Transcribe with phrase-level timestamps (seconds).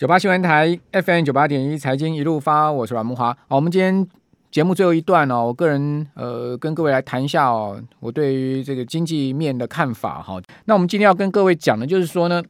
[0.00, 3.36] 九八新闻台 FM 九八点一财经一路发，我是阮慕华。
[3.48, 4.08] 好，我们今天
[4.50, 10.40] 节目最后一段哦，我个人呃跟各位来谈一下哦，我对于这个经济面的看法哈。
[10.64, 12.42] 那我们今天要跟各位讲的就是说呢。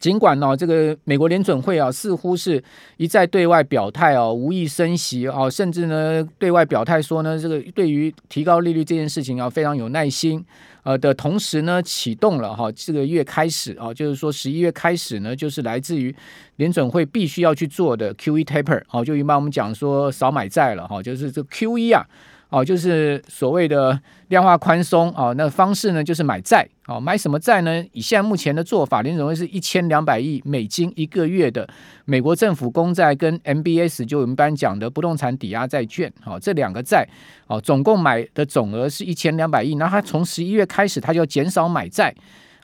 [0.00, 2.62] 尽管呢，这个美国联准会啊，似乎是
[2.96, 10.44] 一再对外表态哦，无意升息哦，甚至呢对外表态说呢，这个对于提高利率这件事情啊，非常有耐心。
[10.82, 16.14] 呃的同时呢，启动了哈，这个月开始啊，就是说十一月开始呢，就是来自于
[16.56, 22.06] 联准会必须要去做的 QE taper 哦，就一般我们讲说少买债了哈，就是这 QE 啊。
[22.48, 27.84] 哦，就是所谓的量化宽松哦，那方式呢，就是买债哦，买什么债呢？
[27.92, 31.68] 以现在目前的做法，联准会是一千两百亿美金一个月的
[32.04, 37.06] 美国政府公债跟 MBS，就我们班讲的不动产抵押债券，哦，这两个债
[37.48, 42.14] 哦，总共买的总额是一千两百亿，那它从十一月开始，它就减少买债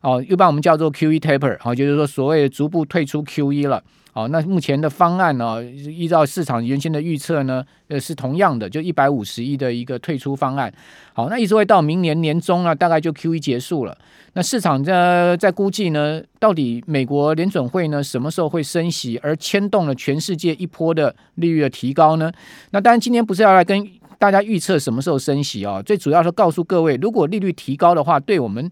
[0.00, 3.82] 哦，一般我们叫做 QE taper，哦，就是说所谓逐步退出 QE 了。
[4.14, 5.64] 好，那目前的方案呢？
[5.64, 10.70] 依照市场原先的预测呢，呃，是同样的，就一百五十亿的一个退出方案。
[11.14, 13.96] 好，那一直会到明年年中啊，大概就 QE 结束了。
[14.34, 22.30] 那市场在在估计呢，到底美国联准会呢什么时候会升息，而牵动了全世界一波的利率的提高呢？
[22.72, 23.82] 那当然，今天不是要来跟
[24.22, 28.70] 大家预测什么时候升息啊，最主要是告诉各位，如果利率提高的话，对我们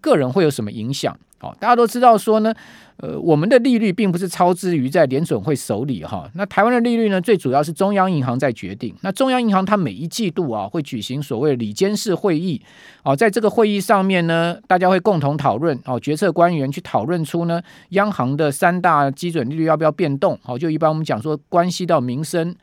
[0.00, 1.18] 个人会有什么影响？
[1.40, 2.54] 好，大家都知道说呢，
[2.98, 6.30] 呃，我们的利率并不是操之于在联准会手里哈。
[6.34, 8.94] 那台湾的利率呢，最主要是中央银行在决定。
[9.00, 12.62] 那中央银行它每一季度啊，会举行所谓的里监事会议，
[13.02, 20.38] 哦，在这个会议上面呢，大家会共同讨论哦，决策官员去讨论出呢，央行的三大基准利率要不要变动。
[20.44, 22.54] 好，就一般我们讲说，关系到民生。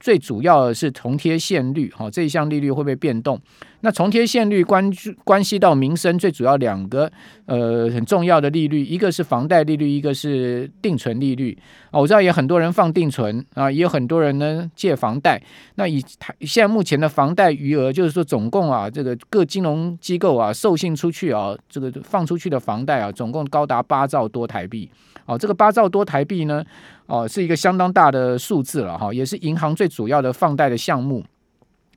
[0.00, 3.40] 最主要的是铜贴现率，哈，这一项利率会不会变动？
[3.82, 4.90] 那重贴现率关
[5.24, 7.10] 关系到民生，最主要两个
[7.46, 11.56] 呃很重要的利率，一个是房贷利率，一个是定存利率
[11.90, 11.98] 啊。
[11.98, 15.40] 我知道也很多人放定存啊，也有很多人呢借房贷。
[15.76, 15.98] 那以
[16.40, 24.90] 现在目前的房贷余额，就是说总共啊，这个各金融机构啊授信出去啊，这个放出去的房贷啊，总共高达八兆多台币。
[25.26, 26.64] 哦，这个八兆多台币呢，
[27.06, 31.24] 哦，是一个相当大的数字了哈，也是银行最主要的放贷的项目。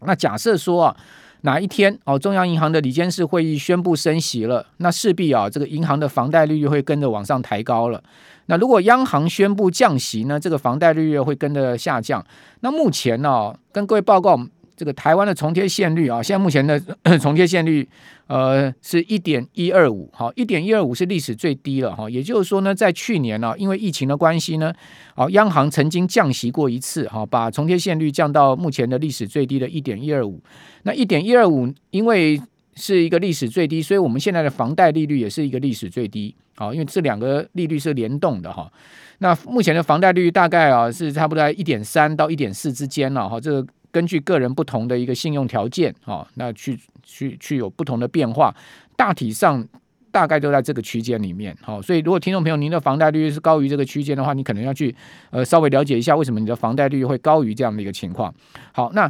[0.06, 0.96] 那假设说啊，
[1.44, 8.02] 哪一天哦，中央银行的理监事会议宣布升息了，那势必啊，这个银行的房贷利率会跟着往上抬高了。
[8.48, 12.26] 那如果央行宣布降息呢，这个房贷利率会跟着下降。
[12.62, 14.40] 那目前呢，跟各位报告。
[14.76, 16.80] 这个台湾的重贴现率啊，现在目前的
[17.22, 17.88] 重贴现率，
[18.28, 22.10] 呃，是一点一二五，好，一点一二五是历史最低了哈。
[22.10, 24.74] 也就是说呢，在去年呢，因为疫情的关系呢，
[25.16, 30.42] 哦，央行曾经降息过一次，哈，把重贴现率降到目前的历史最低的一点一二五。
[30.84, 32.42] 那一点一二五，因为
[32.76, 38.72] 是一个历史最低，所以我们现在的房贷利率也是一个历史最低，好，因为这两个利率是联动的哈。
[39.20, 43.68] 那目前的房贷利率大概啊是差不多在一点三到一点四之间了哈，这个。
[43.94, 48.54] 根据个人不同的一个信用条件啊，那去去去有不同的变化，
[48.98, 49.66] 大体上
[50.12, 51.56] 大概都在这个区间里面。
[51.62, 54.94] 好，所以如果听众朋友您的房贷利率是高于这个区间的话，你可能要去
[55.30, 58.34] 呃稍微了解一下为什么你的房贷利率会高于这样的一个情况。
[58.72, 59.10] 好，那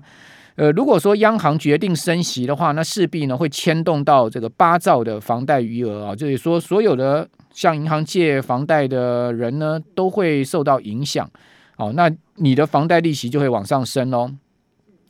[0.56, 11.30] 呃如果说央行决定升息的话，那势必呢会牵动到这个八兆的房贷余额啊，就是说所有的向银行借房贷的人呢都会受到影响。
[11.76, 14.32] 好，那你的房贷利息就会往上升哦。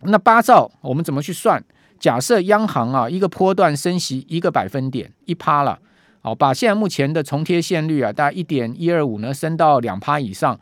[0.07, 1.63] 那八兆我们怎么去算？
[1.99, 5.79] 假设央行啊一个波段升息一个百分点一趴了，
[6.21, 10.59] 好，把现在目前的重贴现率啊大概一点一二五呢升到两趴以上，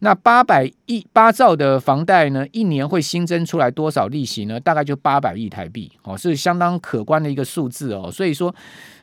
[0.00, 4.58] 那八百亿八兆的房贷呢一年会新增出来多少利息呢？
[4.58, 8.10] 大概就八百亿台币哦，是相当可观的一个数字哦。
[8.10, 8.52] 所以说，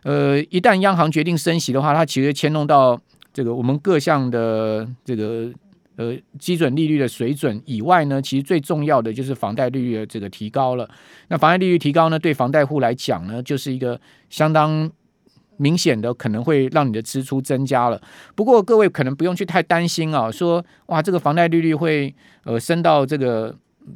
[0.04, 3.00] 呃，一旦央行决定升息的话，它其实牵动到
[3.32, 5.50] 这个我们各项的这个。
[5.98, 10.88] 呃，基准利率的水准以外呢，其实最重要的就是房贷利率的这个提高了。
[11.28, 14.00] 那房贷利率提高呢，对房贷户来讲呢，就是一个
[14.30, 14.90] 相当
[15.58, 18.00] 明显的可能会让你的支出增加了。
[18.36, 22.14] 不过各位可能不用去太担心啊，说哇，这个房贷利率会
[22.44, 23.56] 呃升到这个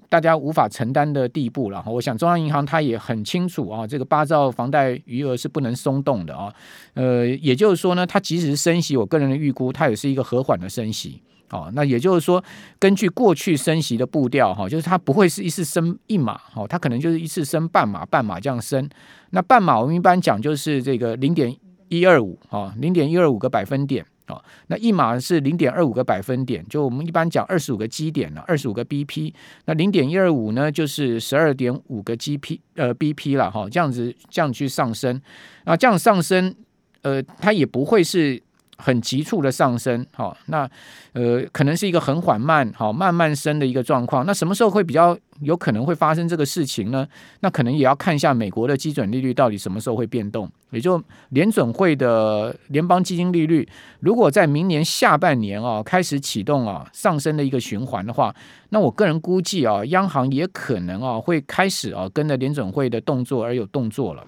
[0.10, 1.84] 大家无法承担的地步了。
[1.86, 6.52] 我想中央银行它也很清楚啊，这个八兆房贷余额是不能松动的啊。
[6.96, 11.22] 呃，也就是说呢，它即使是升息，我个人的预估，它也是一个和缓的升息。
[11.51, 12.42] 哦，那也就是说，
[12.80, 18.89] 根据过去升息的步调，哈，就是它不会是一次升一码，哈，它可能就是一次升半码，半码这样升。
[19.31, 21.53] 那半码我们一般讲就是这个零点
[21.89, 29.33] 一二五，啊，零点一二五个百分点，啊，那一码是零点二五个百分点，就我们一般讲二十五个基点了，二十五个 BP。
[29.65, 35.21] 那零点一二五呢，就是十二点五个 GP，呃，BP 了，哈，这样子这样去上升，
[35.65, 36.56] 啊，这样上升，
[37.01, 38.42] 呃，它也不会是。
[38.81, 40.69] 很急促的上升，好，那
[41.13, 44.25] 呃可能是一个很缓慢，好慢慢升的一个状况。
[44.25, 47.07] 那什么时候会比较有可能会发生这个事情呢？
[47.42, 53.68] 那可能也要看一下美国的基准利率到底什么时候会变动，也就联准会的联邦基金利率，
[54.00, 58.34] 如果在明年下半年啊开始启动啊上升的一个循环的话，
[58.69, 64.24] 那我个人估计啊，央行也可能啊会开始啊跟着联准会的动作而有动作了。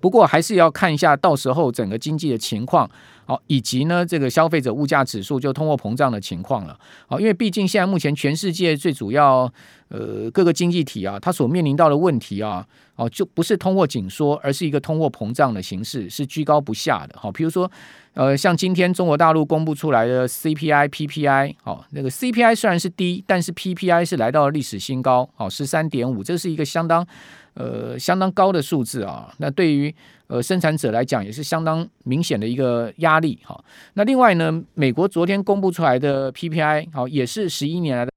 [0.00, 2.88] 不过还是要看一下到时候整个经济的情况。
[3.28, 6.74] 好，以及呢，这个消费者物价指数就通货膨胀的情况了。
[7.06, 9.40] 好，因为毕竟现在目前全世界最主要
[9.88, 12.66] 呃各个经济体啊，它所面临到的问题啊，
[12.96, 17.18] 哦，就不是通货紧缩，而是一个通货膨胀的形式，是居高不下的。
[17.18, 17.70] 好，比如说
[18.14, 27.06] 呃，像今天中国大陆公布出来的 CPI、PPI，好，那个 CPI 虽然是低，但是 PPI 是来到了历史新高，好，十三点五，这是一个相当
[27.52, 29.34] 呃相当高的数字啊。
[29.36, 29.94] 那对于
[30.28, 33.58] 呃，生产者来讲也是相当明显的一个压力哈。
[33.94, 38.12] 那另外呢，美国昨天公布出来的 PPI 好，也是十一年来的